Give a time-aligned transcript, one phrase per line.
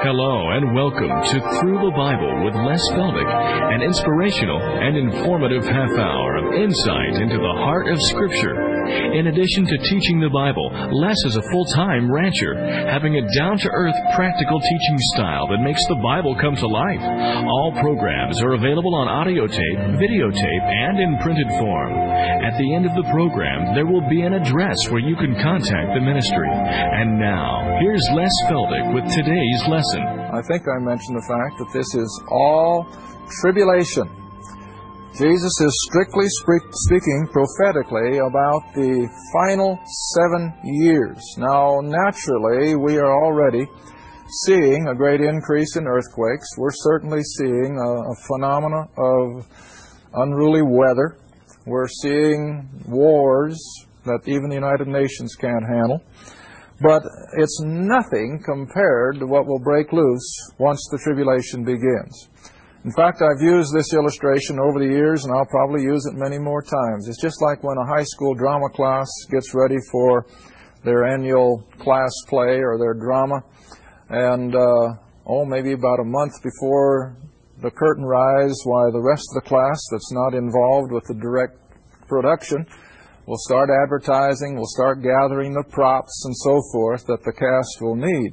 [0.00, 3.26] Hello and welcome to Through the Bible with Les Feldick,
[3.74, 8.67] an inspirational and informative half hour of insight into the heart of Scripture.
[8.88, 12.54] In addition to teaching the Bible, Les is a full time rancher,
[12.88, 17.02] having a down to earth, practical teaching style that makes the Bible come to life.
[17.44, 21.92] All programs are available on audio tape, videotape, and in printed form.
[21.92, 25.94] At the end of the program, there will be an address where you can contact
[25.94, 26.48] the ministry.
[26.48, 30.02] And now, here's Les Feldick with today's lesson.
[30.32, 32.86] I think I mentioned the fact that this is all
[33.40, 34.27] tribulation.
[35.18, 39.76] Jesus is strictly speaking prophetically about the final
[40.14, 41.18] seven years.
[41.36, 43.66] Now, naturally, we are already
[44.46, 46.46] seeing a great increase in earthquakes.
[46.56, 49.46] We're certainly seeing a, a phenomena of
[50.14, 51.18] unruly weather.
[51.66, 53.58] We're seeing wars
[54.04, 56.00] that even the United Nations can't handle.
[56.80, 57.02] But
[57.36, 62.28] it's nothing compared to what will break loose once the tribulation begins.
[62.84, 66.38] In fact, I've used this illustration over the years, and I'll probably use it many
[66.38, 67.08] more times.
[67.08, 70.26] It's just like when a high school drama class gets ready for
[70.84, 73.42] their annual class play or their drama,
[74.10, 74.94] and uh,
[75.26, 77.16] oh, maybe about a month before
[77.62, 81.58] the curtain rise, why the rest of the class that's not involved with the direct
[82.06, 82.64] production
[83.26, 87.96] will start advertising, will start gathering the props and so forth that the cast will
[87.96, 88.32] need.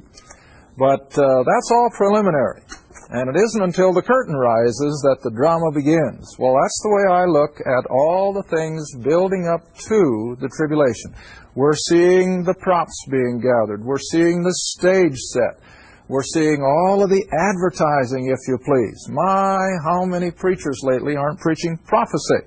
[0.78, 2.62] But uh, that's all preliminary.
[3.08, 6.34] And it isn't until the curtain rises that the drama begins.
[6.38, 11.14] Well, that's the way I look at all the things building up to the tribulation.
[11.54, 13.84] We're seeing the props being gathered.
[13.84, 15.62] We're seeing the stage set.
[16.08, 19.08] We're seeing all of the advertising, if you please.
[19.08, 22.46] My, how many preachers lately aren't preaching prophecy?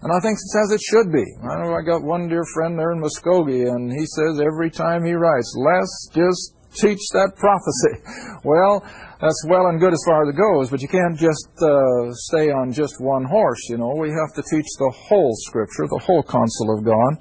[0.00, 1.24] And I think it's as it should be.
[1.42, 5.04] I know I got one dear friend there in Muskogee, and he says every time
[5.04, 8.02] he writes, let's just teach that prophecy.
[8.44, 8.86] Well,
[9.20, 12.54] that's well and good as far as it goes, but you can't just uh, stay
[12.54, 13.98] on just one horse, you know.
[13.98, 17.18] We have to teach the whole Scripture, the whole counsel of God.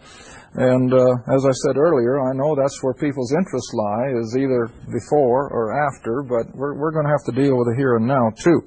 [0.61, 4.69] And uh, as I said earlier, I know that's where people's interests lie, is either
[4.93, 8.05] before or after, but we're, we're going to have to deal with it here and
[8.05, 8.61] now, too.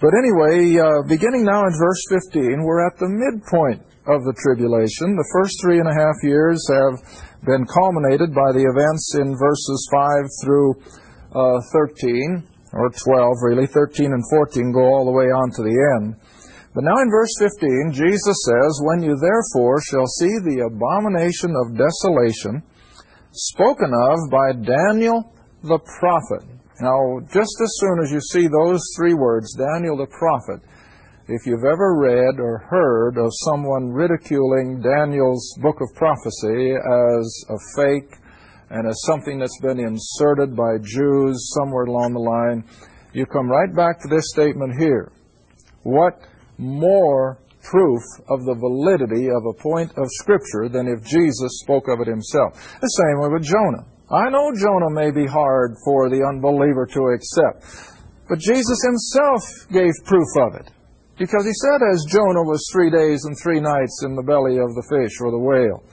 [0.00, 2.02] But anyway, uh, beginning now in verse
[2.32, 5.16] 15, we're at the midpoint of the tribulation.
[5.16, 7.00] The first three and a half years have
[7.44, 10.74] been culminated by the events in verses 5 through
[11.36, 15.76] uh, 13 or 12 really, 13 and 14 go all the way on to the
[16.00, 16.16] end.
[16.74, 21.78] But now in verse 15, Jesus says, When you therefore shall see the abomination of
[21.78, 22.62] desolation
[23.30, 25.22] spoken of by Daniel
[25.62, 26.42] the prophet.
[26.80, 30.66] Now, just as soon as you see those three words, Daniel the prophet,
[31.26, 37.56] if you've ever read or heard of someone ridiculing Daniel's book of prophecy as a
[37.76, 38.12] fake,
[38.68, 42.64] and as something that's been inserted by Jews somewhere along the line,
[43.14, 45.12] you come right back to this statement here.
[45.84, 46.20] What
[46.58, 52.00] more proof of the validity of a point of Scripture than if Jesus spoke of
[52.00, 52.52] it himself?
[52.82, 53.86] The same way with Jonah.
[54.10, 57.64] I know Jonah may be hard for the unbeliever to accept,
[58.28, 59.40] but Jesus himself
[59.72, 60.73] gave proof of it.
[61.18, 64.74] Because he said, as Jonah was three days and three nights in the belly of
[64.74, 65.84] the fish or the whale,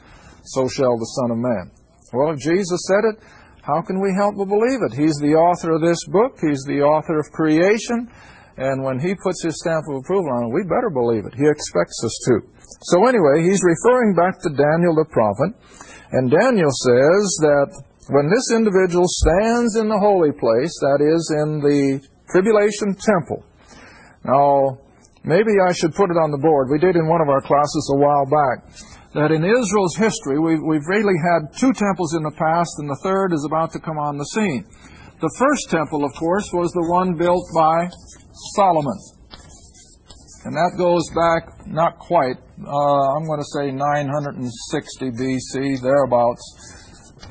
[0.43, 1.69] so shall the Son of Man.
[2.13, 3.17] Well, if Jesus said it,
[3.61, 4.97] how can we help but believe it?
[4.97, 6.41] He's the author of this book.
[6.41, 8.09] He's the author of creation.
[8.57, 11.37] And when he puts his stamp of approval on it, we better believe it.
[11.37, 12.41] He expects us to.
[12.89, 15.53] So anyway, he's referring back to Daniel the prophet.
[16.11, 17.69] And Daniel says that
[18.09, 22.01] when this individual stands in the holy place, that is, in the
[22.33, 23.45] tribulation temple.
[24.25, 24.81] Now,
[25.23, 26.69] maybe I should put it on the board.
[26.71, 28.69] We did in one of our classes a while back
[29.13, 32.99] that in Israel's history, we've, we've really had two temples in the past, and the
[33.03, 34.63] third is about to come on the scene.
[35.19, 37.91] The first temple, of course, was the one built by
[38.55, 38.97] Solomon.
[40.47, 46.41] And that goes back, not quite, uh, I'm going to say 960 BC, thereabouts,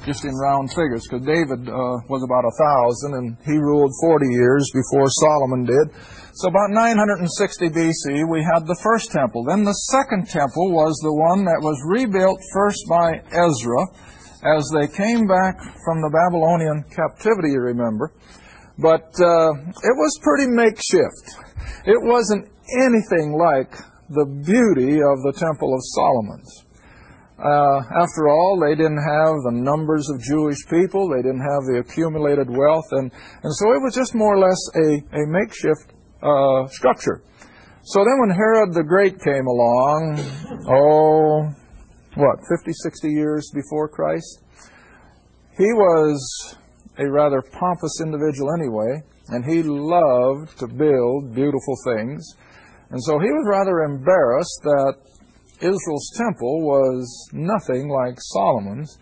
[0.06, 4.30] just in round figures, because David uh, was about a thousand, and he ruled 40
[4.30, 5.86] years before Solomon did.
[6.40, 9.44] So about 960 BC, we had the first temple.
[9.44, 13.84] Then the second temple was the one that was rebuilt first by Ezra,
[14.56, 18.16] as they came back from the Babylonian captivity, you remember.
[18.80, 19.52] But uh,
[19.84, 21.44] it was pretty makeshift.
[21.84, 22.48] It wasn't
[22.88, 23.76] anything like
[24.08, 26.64] the beauty of the Temple of Solomon's.
[27.36, 31.84] Uh, after all, they didn't have the numbers of Jewish people, they didn't have the
[31.84, 33.12] accumulated wealth, and,
[33.44, 37.22] and so it was just more or less a, a makeshift uh, structure.
[37.82, 40.20] So then when Herod the Great came along,
[40.68, 41.48] oh,
[42.14, 44.42] what, 50, 60 years before Christ,
[45.56, 46.56] he was
[46.98, 52.34] a rather pompous individual anyway, and he loved to build beautiful things.
[52.90, 54.94] And so he was rather embarrassed that
[55.60, 58.98] Israel's temple was nothing like Solomon's.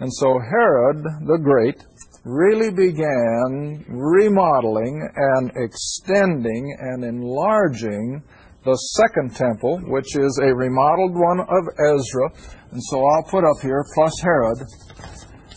[0.00, 1.82] And so Herod the Great
[2.26, 8.20] really began remodeling and extending and enlarging
[8.64, 12.28] the second temple, which is a remodeled one of Ezra.
[12.72, 14.58] And so I'll put up here, plus Herod.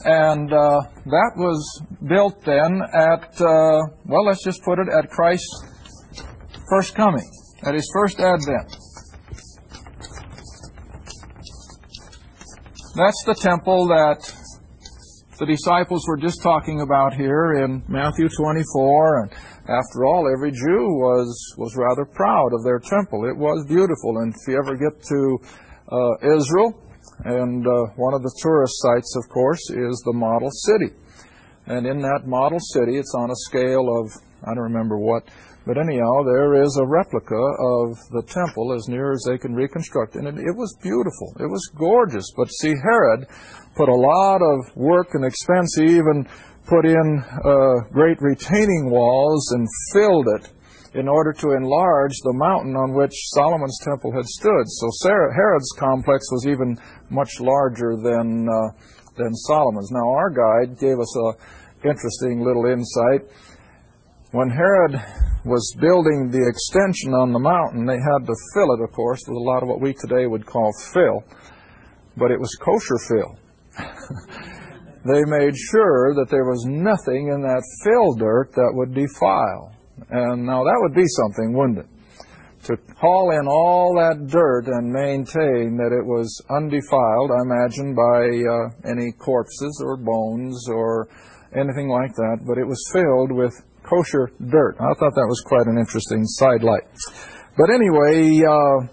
[0.05, 5.65] And uh, that was built then at, uh, well, let's just put it at Christ's
[6.69, 7.27] first coming,
[7.63, 8.77] at his first advent.
[12.95, 14.38] That's the temple that
[15.39, 19.23] the disciples were just talking about here in Matthew 24.
[19.23, 19.31] And
[19.71, 23.23] after all, every Jew was, was rather proud of their temple.
[23.23, 24.19] It was beautiful.
[24.19, 25.39] And if you ever get to
[25.87, 26.75] uh, Israel,
[27.23, 30.91] and uh, one of the tourist sites, of course, is the model city.
[31.67, 34.11] And in that model city, it's on a scale of,
[34.43, 35.23] I don't remember what,
[35.69, 40.15] but anyhow, there is a replica of the temple as near as they can reconstruct
[40.15, 40.25] it.
[40.25, 41.29] And it, was beautiful.
[41.37, 42.25] It was gorgeous.
[42.35, 43.27] But see, Herod
[43.77, 45.77] put a lot of work and expense.
[45.77, 46.25] He even
[46.65, 50.49] put in uh, great retaining walls and filled it
[50.97, 54.65] in order to enlarge the mountain on which Solomon's temple had stood.
[54.65, 56.81] So Herod's complex was even
[57.11, 58.73] much larger than uh,
[59.17, 59.91] than Solomon's.
[59.91, 63.29] Now our guide gave us a interesting little insight.
[64.31, 64.93] When Herod
[65.43, 69.35] was building the extension on the mountain, they had to fill it, of course, with
[69.35, 71.23] a lot of what we today would call fill,
[72.15, 73.39] but it was kosher fill.
[75.09, 79.73] they made sure that there was nothing in that fill dirt that would defile.
[80.11, 81.89] And now that would be something, wouldn't it?
[82.65, 88.29] To haul in all that dirt and maintain that it was undefiled, I imagine, by
[88.45, 91.09] uh, any corpses or bones or
[91.55, 93.55] anything like that, but it was filled with
[93.89, 94.75] kosher dirt.
[94.79, 96.85] I thought that was quite an interesting sidelight.
[97.57, 98.87] But anyway, uh,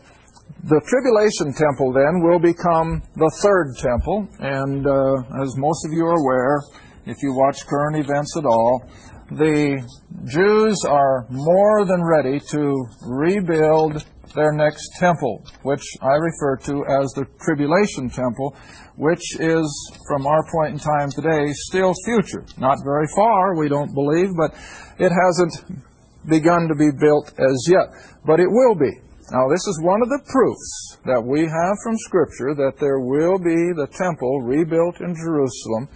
[0.65, 6.05] the tribulation temple then will become the third temple, and uh, as most of you
[6.07, 6.59] are aware,
[7.05, 8.83] if you watch current events at all,
[9.31, 9.83] the
[10.27, 17.13] Jews are more than ready to rebuild their next temple, which I refer to as
[17.13, 18.57] the tribulation temple,
[18.97, 19.67] which is,
[20.09, 22.45] from our point in time today, still future.
[22.59, 24.55] Not very far, we don't believe, but
[24.99, 25.83] it hasn't
[26.29, 27.93] begun to be built as yet.
[28.25, 28.93] But it will be.
[29.33, 33.39] Now, this is one of the proofs that we have from Scripture that there will
[33.39, 35.89] be the temple rebuilt in Jerusalem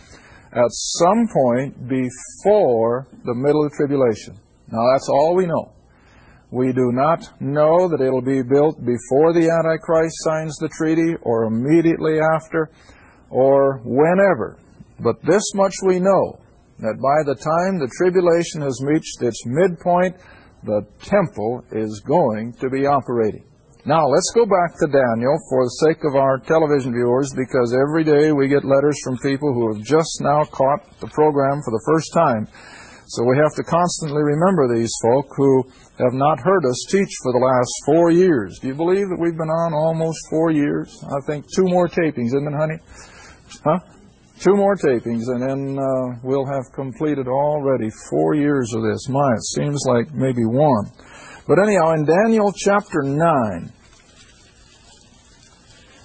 [0.53, 4.35] at some point before the middle of tribulation.
[4.67, 5.73] Now, that's all we know.
[6.51, 11.45] We do not know that it'll be built before the Antichrist signs the treaty or
[11.45, 12.71] immediately after
[13.31, 14.59] or whenever.
[14.99, 16.41] But this much we know
[16.81, 20.17] that by the time the tribulation has reached its midpoint,
[20.65, 23.45] the temple is going to be operating.
[23.87, 28.05] Now, let's go back to Daniel for the sake of our television viewers because every
[28.05, 31.85] day we get letters from people who have just now caught the program for the
[31.89, 32.47] first time.
[33.11, 35.65] So we have to constantly remember these folk who
[35.99, 38.61] have not heard us teach for the last four years.
[38.61, 40.97] Do you believe that we've been on almost four years?
[41.03, 42.79] I think two more tapings, isn't it, honey?
[43.65, 43.81] Huh?
[44.39, 49.09] Two more tapings, and then uh, we'll have completed already four years of this.
[49.09, 50.87] My, it seems like maybe one.
[51.49, 53.73] But anyhow, in Daniel chapter 9,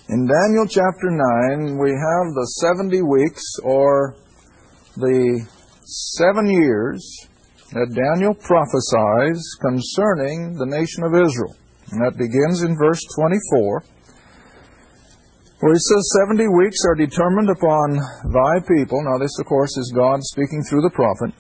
[0.09, 1.13] in Daniel chapter
[1.53, 4.15] 9, we have the 70 weeks, or
[4.97, 5.45] the
[5.85, 7.01] seven years
[7.73, 11.55] that Daniel prophesies concerning the nation of Israel.
[11.91, 13.83] And that begins in verse 24,
[15.59, 18.01] where he says, 70 weeks are determined upon
[18.33, 19.01] thy people.
[19.05, 21.33] Now, this, of course, is God speaking through the prophet.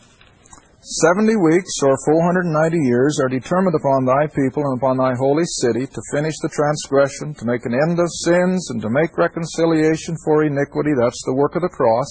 [1.01, 5.89] 70 weeks, or 490 years, are determined upon thy people and upon thy holy city
[5.89, 10.45] to finish the transgression, to make an end of sins, and to make reconciliation for
[10.45, 10.93] iniquity.
[10.93, 12.05] That's the work of the cross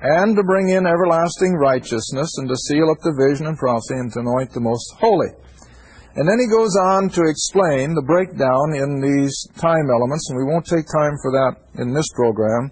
[0.00, 4.12] and to bring in everlasting righteousness, and to seal up the vision and prophecy, and
[4.12, 5.30] to anoint the most holy.
[6.18, 10.50] And then he goes on to explain the breakdown in these time elements, and we
[10.50, 12.70] won't take time for that in this program.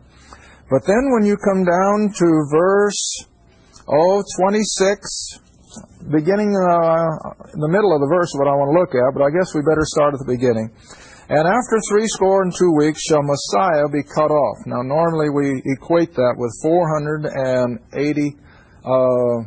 [0.66, 2.98] But then when you come down to verse,
[3.86, 5.38] oh, 26,
[6.10, 7.06] beginning, uh,
[7.54, 9.62] the middle of the verse what I want to look at, but I guess we
[9.62, 10.74] better start at the beginning.
[11.28, 14.58] And after three score and two weeks shall Messiah be cut off.
[14.64, 18.36] Now, normally we equate that with 480,
[18.84, 19.42] uh,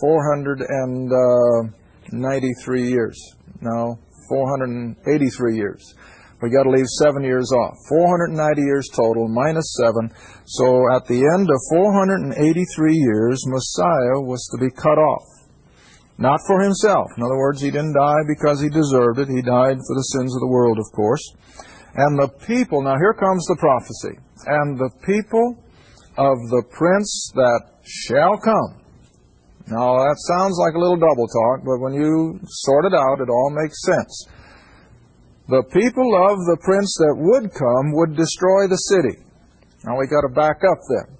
[0.00, 3.16] 493 years.
[3.60, 5.94] No, 483 years.
[6.42, 7.78] We got to leave seven years off.
[7.88, 10.10] 490 years total, minus seven.
[10.44, 15.22] So at the end of 483 years, Messiah was to be cut off.
[16.18, 17.08] Not for himself.
[17.16, 19.28] In other words, he didn't die because he deserved it.
[19.28, 21.22] He died for the sins of the world, of course.
[21.94, 24.18] And the people, now here comes the prophecy.
[24.46, 25.56] And the people
[26.16, 28.80] of the prince that shall come.
[29.68, 33.30] Now that sounds like a little double talk, but when you sort it out, it
[33.30, 34.26] all makes sense.
[35.48, 39.22] The people of the prince that would come would destroy the city.
[39.84, 41.16] Now we got to back up then.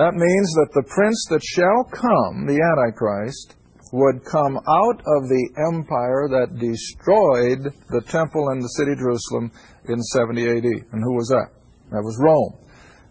[0.00, 3.60] That means that the prince that shall come, the Antichrist,
[3.92, 9.52] would come out of the empire that destroyed the temple and the city Jerusalem
[9.92, 10.68] in 70 AD.
[10.96, 11.52] And who was that?
[11.92, 12.56] That was Rome.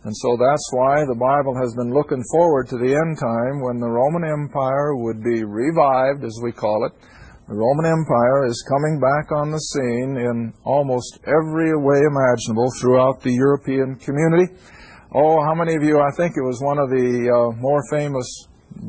[0.02, 3.78] And so that's why the Bible has been looking forward to the end time when
[3.78, 6.98] the Roman Empire would be revived, as we call it.
[7.46, 13.22] The Roman Empire is coming back on the scene in almost every way imaginable throughout
[13.22, 14.58] the European community.
[15.12, 18.30] Oh, how many of you, I think it was one of the uh, more famous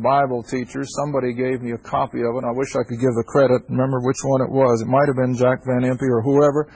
[0.04, 2.44] Bible teachers, somebody gave me a copy of it.
[2.44, 4.82] I wish I could give the credit, remember which one it was.
[4.82, 6.68] It might have been Jack Van Impe or whoever,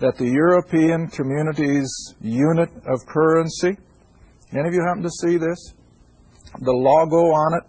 [0.00, 1.88] that the European community's
[2.20, 3.78] unit of currency,
[4.52, 5.72] any of you happen to see this?
[6.60, 7.64] The logo on it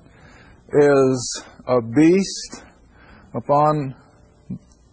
[0.84, 2.66] is a beast.
[3.36, 3.96] Upon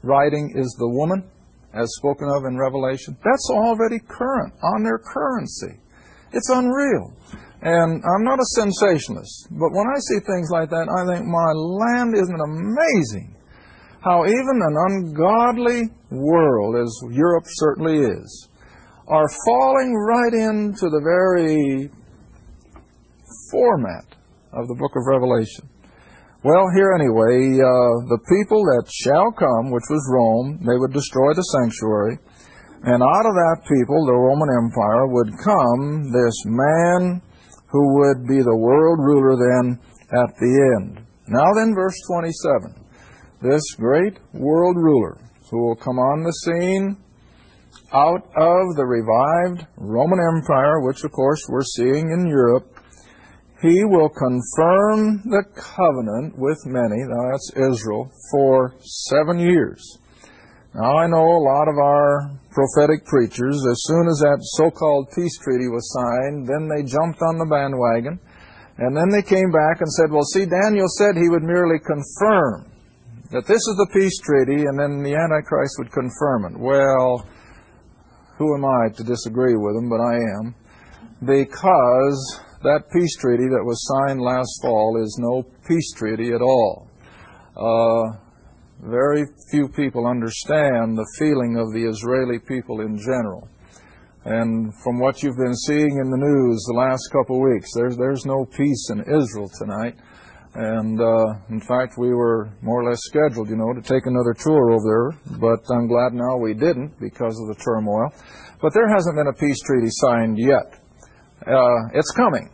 [0.05, 1.29] writing is the woman,
[1.75, 3.17] as spoken of in Revelation.
[3.25, 5.83] That's already current on their currency.
[6.33, 7.13] It's unreal.
[7.61, 11.51] And I'm not a sensationalist, but when I see things like that, I think, my
[11.53, 13.35] land, isn't amazing
[14.01, 18.49] how even an ungodly world, as Europe certainly is,
[19.09, 21.91] are falling right into the very
[23.51, 24.07] format
[24.53, 25.69] of the book of Revelation.
[26.45, 31.35] Well, here anyway, uh, the people that shall come, which was Rome, they would destroy
[31.35, 32.19] the sanctuary.
[32.85, 37.21] And out of that people, the Roman Empire, would come this man
[37.67, 39.79] who would be the world ruler then
[40.13, 41.05] at the end.
[41.27, 42.75] Now then, verse 27.
[43.43, 45.19] This great world ruler
[45.51, 46.97] who will come on the scene
[47.93, 52.67] out of the revived Roman Empire, which of course we're seeing in Europe,
[53.61, 59.99] he will confirm the covenant with many, now that's Israel, for seven years.
[60.75, 65.09] Now, I know a lot of our prophetic preachers, as soon as that so called
[65.15, 68.21] peace treaty was signed, then they jumped on the bandwagon.
[68.79, 72.71] And then they came back and said, well, see, Daniel said he would merely confirm
[73.31, 76.59] that this is the peace treaty, and then the Antichrist would confirm it.
[76.59, 77.27] Well,
[78.39, 80.55] who am I to disagree with them, but I am.
[81.27, 86.89] Because that peace treaty that was signed last fall is no peace treaty at all.
[87.57, 88.17] Uh,
[88.83, 93.49] very few people understand the feeling of the Israeli people in general.
[94.25, 97.97] And from what you've been seeing in the news the last couple of weeks, there's,
[97.97, 99.97] there's no peace in Israel tonight.
[100.55, 104.35] And uh, in fact, we were more or less scheduled, you know, to take another
[104.35, 108.11] tour over there, but I'm glad now we didn't because of the turmoil.
[108.61, 110.81] But there hasn't been a peace treaty signed yet.
[111.47, 112.51] Uh, it's coming.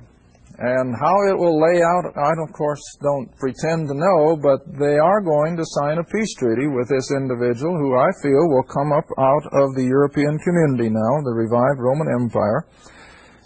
[0.59, 5.03] And how it will lay out, I of course don't pretend to know, but they
[5.03, 8.93] are going to sign a peace treaty with this individual who I feel will come
[8.95, 12.71] up out of the European community now, the revived Roman Empire.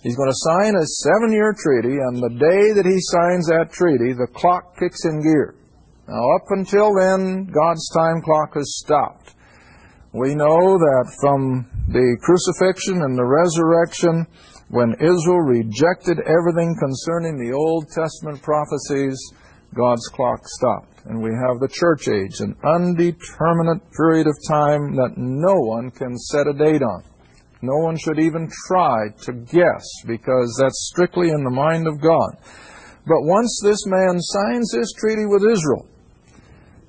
[0.03, 3.73] He's going to sign a seven year treaty, and the day that he signs that
[3.73, 5.57] treaty, the clock kicks in gear.
[6.07, 9.35] Now, up until then, God's time clock has stopped.
[10.13, 14.27] We know that from the crucifixion and the resurrection,
[14.69, 19.17] when Israel rejected everything concerning the Old Testament prophecies,
[19.75, 21.07] God's clock stopped.
[21.07, 26.19] And we have the church age, an undeterminate period of time that no one can
[26.19, 27.03] set a date on.
[27.63, 32.37] No one should even try to guess because that's strictly in the mind of God.
[33.07, 35.89] But once this man signs this treaty with Israel,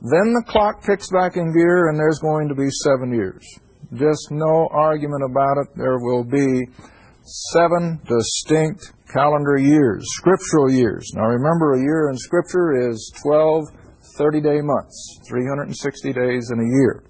[0.01, 3.43] then the clock kicks back in gear and there's going to be seven years.
[3.95, 5.67] Just no argument about it.
[5.75, 6.67] There will be
[7.53, 11.12] seven distinct calendar years, scriptural years.
[11.15, 13.65] Now remember, a year in Scripture is 12
[14.19, 17.03] 30 day months, 360 days in a year.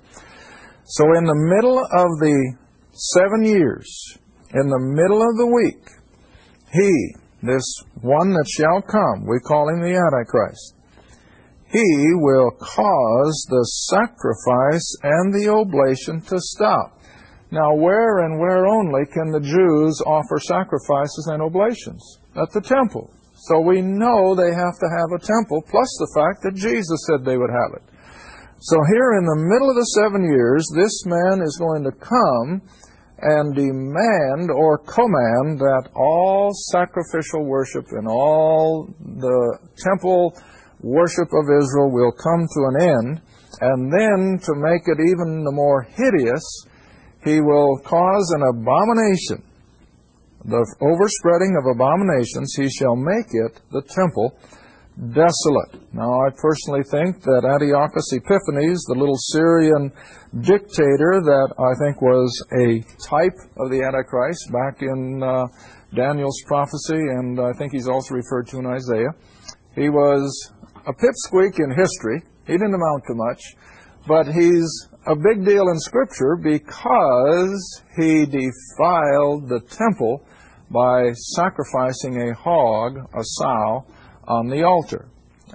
[0.86, 2.56] So in the middle of the
[2.94, 4.18] seven years,
[4.54, 5.82] in the middle of the week,
[6.72, 7.66] he, this
[8.02, 10.76] one that shall come, we call him the Antichrist,
[11.72, 16.99] he will cause the sacrifice and the oblation to stop.
[17.52, 22.02] Now, where and where only can the Jews offer sacrifices and oblations?
[22.36, 23.10] At the temple.
[23.50, 27.26] So we know they have to have a temple, plus the fact that Jesus said
[27.26, 27.86] they would have it.
[28.62, 32.62] So here in the middle of the seven years, this man is going to come
[33.22, 40.36] and demand or command that all sacrificial worship and all the temple
[40.82, 43.22] worship of Israel will come to an end.
[43.62, 46.44] And then, to make it even the more hideous,
[47.24, 49.44] he will cause an abomination,
[50.46, 54.38] the overspreading of abominations, he shall make it, the temple,
[55.12, 55.80] desolate.
[55.94, 59.92] Now, I personally think that Antiochus Epiphanes, the little Syrian
[60.42, 65.48] dictator that I think was a type of the Antichrist back in uh,
[65.96, 69.12] Daniel's prophecy, and I think he's also referred to in Isaiah,
[69.76, 70.30] he was
[70.86, 72.22] a pipsqueak in history.
[72.46, 73.42] He didn't amount to much,
[74.10, 80.26] but he's a big deal in Scripture because he defiled the temple
[80.72, 83.86] by sacrificing a hog, a sow,
[84.28, 85.08] on the altar.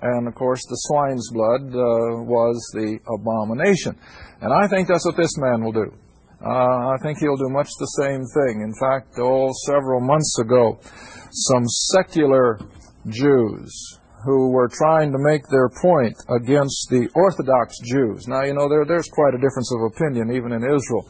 [0.02, 3.99] And of course, the swine's blood uh, was the abomination.
[4.40, 5.92] And I think that's what this man will do.
[6.44, 8.62] Uh, I think he'll do much the same thing.
[8.62, 10.78] In fact, oh, several months ago,
[11.30, 12.61] some secular
[13.08, 18.26] Jews who were trying to make their point against the Orthodox Jews.
[18.26, 21.04] Now, you know, there, there's quite a difference of opinion, even in Israel,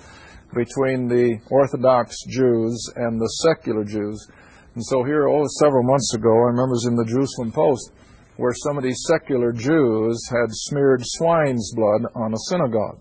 [0.54, 4.26] between the Orthodox Jews and the secular Jews.
[4.74, 7.92] And so here, oh, several months ago, I remember it was in the Jerusalem Post,
[8.36, 12.98] where some of these secular Jews had smeared swine's blood on a synagogue.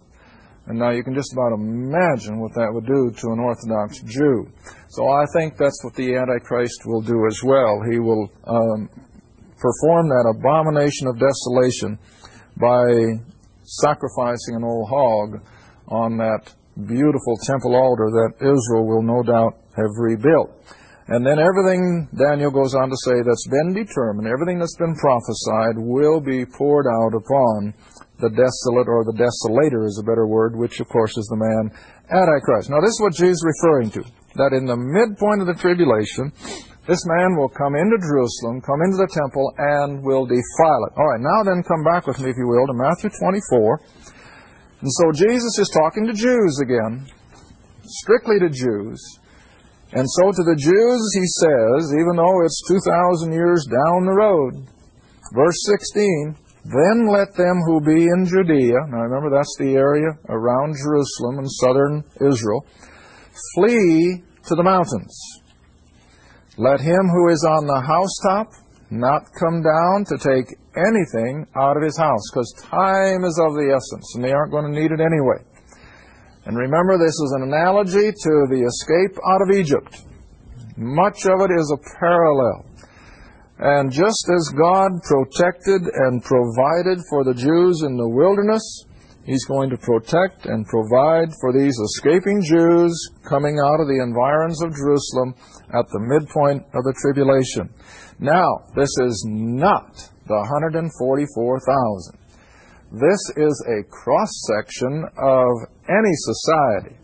[0.68, 4.48] And now you can just about imagine what that would do to an Orthodox Jew.
[4.90, 7.82] So I think that's what the Antichrist will do as well.
[7.90, 8.90] He will um,
[9.64, 11.96] perform that abomination of desolation
[12.60, 12.84] by
[13.64, 15.40] sacrificing an old hog
[15.88, 16.52] on that
[16.84, 20.52] beautiful temple altar that Israel will no doubt have rebuilt.
[21.08, 25.76] And then everything, Daniel goes on to say, that's been determined, everything that's been prophesied
[25.76, 27.74] will be poured out upon
[28.20, 31.72] the desolate, or the desolator is a better word, which of course is the man
[32.08, 32.70] Antichrist.
[32.70, 34.04] Now this is what Jesus is referring to,
[34.36, 36.32] that in the midpoint of the tribulation,
[36.88, 40.94] this man will come into Jerusalem, come into the temple, and will defile it.
[41.00, 43.80] All right, now then come back with me, if you will, to Matthew 24.
[44.84, 47.08] And so Jesus is talking to Jews again,
[47.88, 49.00] strictly to Jews.
[49.96, 54.68] And so to the Jews, he says, even though it's 2,000 years down the road,
[55.32, 60.76] verse 16, then let them who be in Judea, now remember that's the area around
[60.76, 62.66] Jerusalem and southern Israel,
[63.56, 65.43] flee to the mountains.
[66.58, 68.54] Let him who is on the housetop
[68.92, 73.74] not come down to take anything out of his house, because time is of the
[73.74, 75.42] essence, and they aren't going to need it anyway.
[76.46, 80.06] And remember, this is an analogy to the escape out of Egypt.
[80.78, 82.66] Much of it is a parallel.
[83.58, 88.62] And just as God protected and provided for the Jews in the wilderness,
[89.26, 92.92] He's going to protect and provide for these escaping Jews
[93.24, 95.34] coming out of the environs of Jerusalem
[95.72, 97.74] at the midpoint of the tribulation.
[98.20, 99.96] Now, this is not
[100.28, 102.18] the 144,000.
[102.92, 105.50] This is a cross section of
[105.88, 106.96] any society.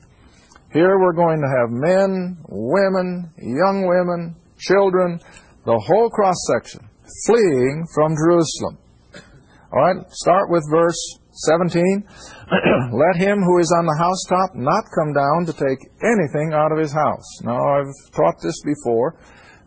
[0.74, 5.20] Here we're going to have men, women, young women, children,
[5.66, 6.88] the whole cross section
[7.26, 8.78] fleeing from Jerusalem.
[9.72, 12.04] All right, start with verse 17.
[12.92, 16.80] Let him who is on the housetop not come down to take anything out of
[16.80, 17.28] his house.
[17.44, 19.16] Now, I've taught this before.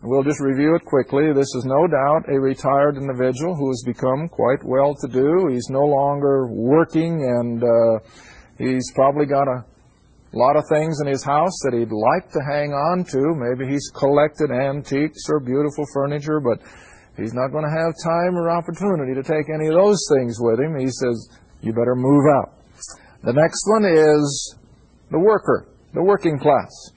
[0.03, 1.31] We'll just review it quickly.
[1.31, 5.47] This is no doubt a retired individual who has become quite well to do.
[5.49, 8.03] He's no longer working and uh,
[8.57, 9.63] he's probably got a
[10.33, 13.21] lot of things in his house that he'd like to hang on to.
[13.31, 16.59] Maybe he's collected antiques or beautiful furniture, but
[17.15, 20.59] he's not going to have time or opportunity to take any of those things with
[20.59, 20.75] him.
[20.75, 21.15] He says,
[21.63, 22.53] you better move out.
[23.23, 24.55] The next one is
[25.11, 26.91] the worker, the working class.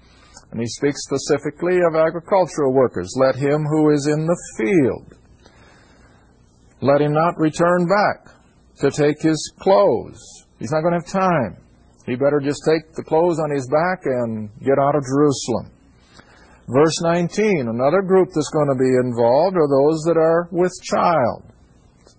[0.50, 3.14] And he speaks specifically of agricultural workers.
[3.16, 5.14] Let him who is in the field,
[6.81, 8.35] let him not return back
[8.81, 10.20] to take his clothes.
[10.59, 11.57] He's not going to have time.
[12.07, 15.70] He better just take the clothes on his back and get out of Jerusalem.
[16.68, 21.44] Verse 19, another group that's going to be involved are those that are with child.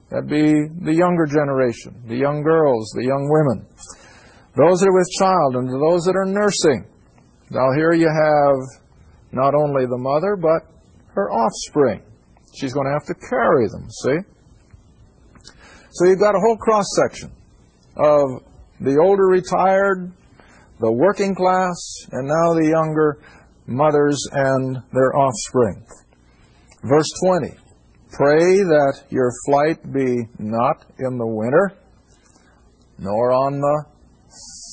[0.10, 0.54] That'd be
[0.86, 3.67] the younger generation, the young girls, the young women.
[4.56, 6.88] Those that are with child and those that are nursing.
[7.52, 8.56] Now, here you have
[9.32, 10.63] not only the mother, but
[11.13, 12.02] her offspring.
[12.56, 14.17] She's going to have to carry them, see?
[15.91, 17.32] So you've got a whole cross section
[17.98, 18.43] of
[18.80, 20.12] the older retired,
[20.80, 21.76] the working class,
[22.12, 23.20] and now the younger
[23.65, 25.86] mothers and their offspring.
[26.84, 27.66] Verse 20
[28.17, 31.77] Pray that your flight be not in the winter,
[32.97, 33.77] nor on the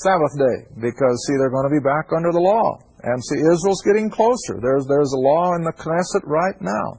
[0.01, 2.81] Sabbath day, because, see, they're going to be back under the law.
[3.05, 4.57] And see, Israel's getting closer.
[4.65, 6.97] There's, there's a law in the Knesset right now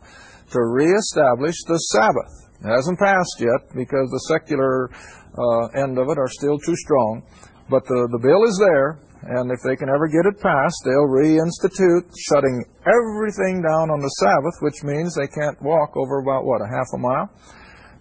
[0.53, 2.29] to reestablish the Sabbath.
[2.61, 7.25] It hasn't passed yet because the secular uh, end of it are still too strong.
[7.73, 11.09] But the, the bill is there, and if they can ever get it passed, they'll
[11.09, 16.61] reinstitute shutting everything down on the Sabbath, which means they can't walk over about, what,
[16.61, 17.33] a half a mile?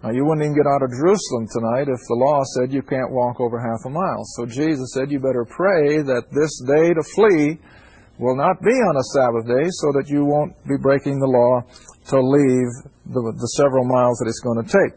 [0.05, 3.09] Now, you wouldn't even get out of Jerusalem tonight if the law said you can't
[3.09, 4.21] walk over half a mile.
[4.37, 7.57] So Jesus said you better pray that this day to flee
[8.21, 11.65] will not be on a Sabbath day so that you won't be breaking the law
[12.13, 12.69] to leave
[13.17, 14.93] the, the several miles that it's going to take.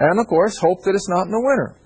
[0.00, 1.76] And, of course, hope that it's not in the winter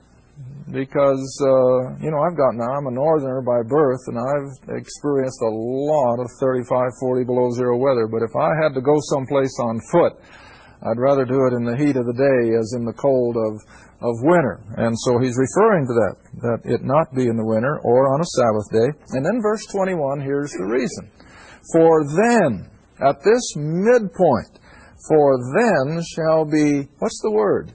[0.72, 5.40] because uh, you know I've got now I'm a northerner by birth and I've experienced
[5.42, 6.66] a lot of 35,
[7.00, 8.10] 40 below zero weather.
[8.10, 10.18] But if I had to go someplace on foot,
[10.82, 13.62] I'd rather do it in the heat of the day as in the cold of
[14.02, 14.60] of winter.
[14.76, 18.20] And so he's referring to that that it not be in the winter or on
[18.20, 18.90] a Sabbath day.
[19.14, 21.10] And then verse 21 here's the reason.
[21.72, 24.58] For then at this midpoint,
[25.08, 27.72] for then shall be what's the word?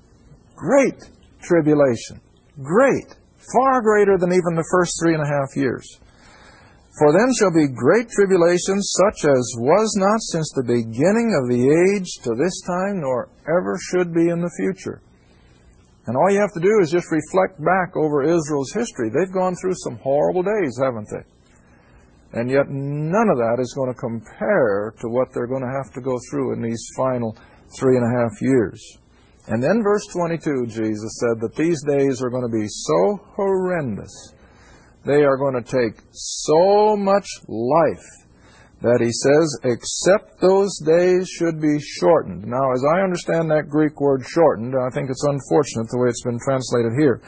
[0.55, 0.99] Great
[1.41, 2.19] tribulation
[2.59, 3.15] great,
[3.55, 5.85] far greater than even the first three and a half years.
[6.99, 11.63] For then shall be great tribulation, such as was not since the beginning of the
[11.63, 15.01] age to this time, nor ever should be in the future.
[16.07, 19.09] And all you have to do is just reflect back over Israel's history.
[19.09, 21.23] They've gone through some horrible days, haven't they?
[22.33, 25.93] And yet none of that is going to compare to what they're going to have
[25.93, 27.37] to go through in these final
[27.79, 28.97] three and a half years.
[29.51, 34.31] And then verse 22, Jesus said that these days are going to be so horrendous.
[35.03, 38.07] They are going to take so much life
[38.79, 42.47] that he says, except those days should be shortened.
[42.47, 46.23] Now, as I understand that Greek word shortened, I think it's unfortunate the way it's
[46.23, 47.19] been translated here.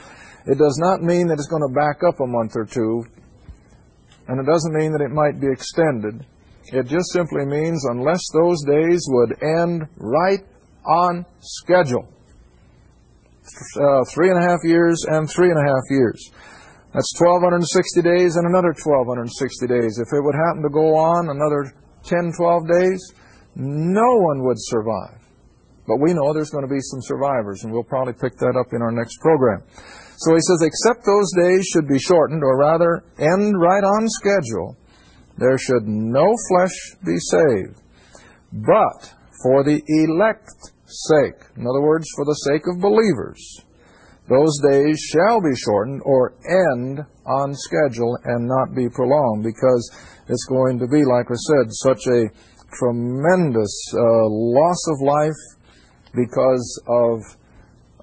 [0.48, 3.04] It does not mean that it's going to back up a month or two,
[4.30, 6.26] and it doesn't mean that it might be extended.
[6.72, 10.40] It just simply means unless those days would end right
[10.88, 12.12] on schedule.
[13.43, 16.32] Uh, three and a half years and three and a half years.
[16.93, 19.99] That's 1,260 days and another 1,260 days.
[19.99, 21.73] If it would happen to go on another
[22.06, 23.01] 10, 12 days,
[23.56, 25.19] no one would survive.
[25.88, 28.71] But we know there's going to be some survivors, and we'll probably pick that up
[28.71, 29.62] in our next program.
[30.17, 34.77] So he says, except those days should be shortened, or rather end right on schedule,
[35.38, 37.82] there should no flesh be saved.
[38.53, 39.12] But
[39.43, 41.39] for the elect sake.
[41.58, 43.41] In other words, for the sake of believers.
[44.29, 49.91] Those days shall be shortened or end on schedule and not be prolonged because
[50.29, 52.32] it's going to be, like I said, such a
[52.79, 55.41] tremendous uh, loss of life
[56.15, 57.19] because of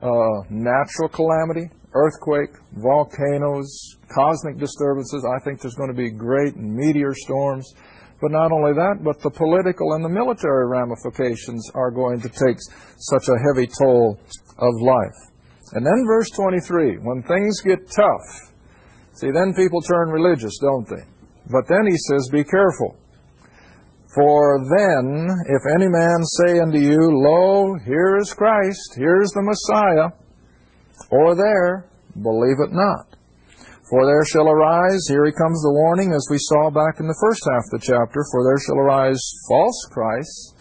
[0.02, 5.24] uh, natural calamity, earthquake, volcanoes, cosmic disturbances.
[5.24, 7.72] I think there's going to be great meteor storms.
[8.20, 12.58] But not only that, but the political and the military ramifications are going to take
[12.98, 14.20] such a heavy toll
[14.58, 15.18] of life.
[15.72, 18.52] And then verse 23, when things get tough,
[19.14, 21.04] see, then people turn religious, don't they?
[21.48, 22.96] But then he says, be careful.
[24.14, 29.42] For then, if any man say unto you, Lo, here is Christ, here is the
[29.42, 30.10] Messiah,
[31.10, 31.86] or there,
[32.20, 33.16] believe it not.
[33.90, 37.18] For there shall arise, here he comes the warning, as we saw back in the
[37.18, 40.54] first half of the chapter, for there shall arise false Christs,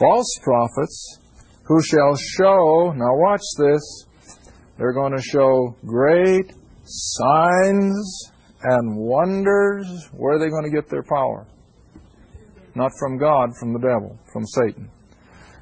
[0.00, 1.18] false prophets,
[1.68, 3.84] who shall show, now watch this,
[4.78, 8.32] they're going to show great signs
[8.62, 10.08] and wonders.
[10.16, 11.46] Where are they going to get their power?
[12.74, 14.88] Not from God, from the devil, from Satan.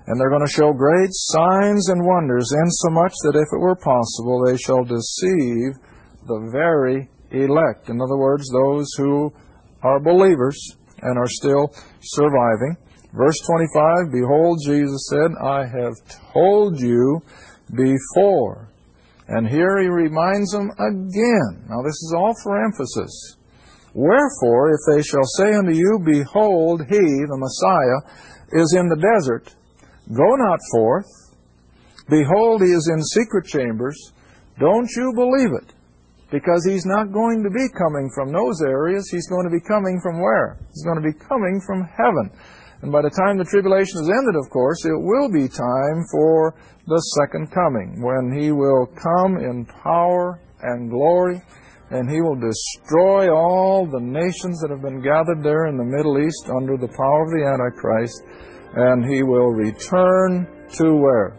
[0.07, 4.44] And they're going to show great signs and wonders, insomuch that if it were possible,
[4.46, 5.75] they shall deceive
[6.27, 7.89] the very elect.
[7.89, 9.33] In other words, those who
[9.83, 10.59] are believers
[11.03, 12.77] and are still surviving.
[13.12, 15.95] Verse 25 Behold, Jesus said, I have
[16.33, 17.21] told you
[17.75, 18.69] before.
[19.29, 21.67] And here he reminds them again.
[21.69, 23.37] Now, this is all for emphasis.
[23.95, 29.55] Wherefore, if they shall say unto you, Behold, he, the Messiah, is in the desert,
[30.12, 31.07] go not forth.
[32.09, 34.12] Behold, he is in secret chambers.
[34.61, 35.73] Don't you believe it?
[36.31, 39.09] Because he's not going to be coming from those areas.
[39.11, 40.59] He's going to be coming from where?
[40.75, 42.31] He's going to be coming from heaven.
[42.83, 46.55] And by the time the tribulation is ended, of course, it will be time for
[46.87, 51.43] the second coming, when He will come in power and glory,
[51.91, 56.19] and He will destroy all the nations that have been gathered there in the Middle
[56.19, 58.23] East under the power of the Antichrist,
[58.77, 61.39] and He will return to where?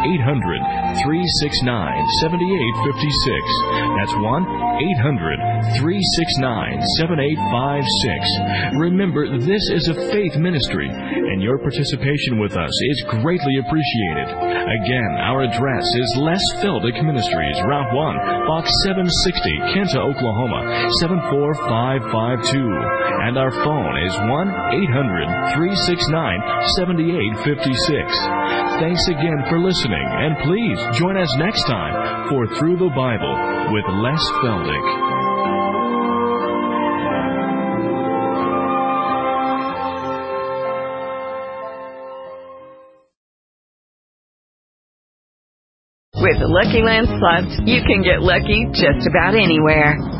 [0.00, 1.68] 800 369
[2.24, 4.00] 7856.
[4.00, 4.24] That's 1
[5.04, 8.80] 800 369 7856.
[8.80, 14.32] Remember, this is a faith ministry, and your participation with us is greatly appreciated.
[14.32, 18.16] Again, our address is Les Feldick Ministries, Route 1,
[18.48, 22.56] Box 760, Kinta, Oklahoma 74552.
[23.28, 24.48] And our phone is 1
[24.88, 26.40] 800 369
[26.80, 28.39] 7856.
[28.80, 33.36] Thanks again for listening and please join us next time for Through the Bible
[33.76, 34.86] with Les Feldick.
[46.16, 50.19] With the Lucky Land Slots, you can get lucky just about anywhere.